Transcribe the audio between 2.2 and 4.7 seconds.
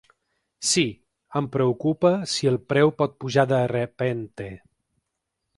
si el preu pot pujar "de repente".